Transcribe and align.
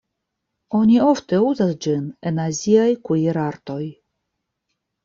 Oni 0.79 0.95
ofte 1.09 1.39
uzas 1.49 1.75
ĝin 1.87 2.09
en 2.31 2.43
aziaj 2.47 2.89
kuir-artoj. 3.07 3.81